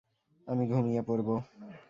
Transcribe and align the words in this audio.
আমি 0.47 0.63
ঘুমিয়ে 0.67 1.01
পড়বো। 1.01 1.35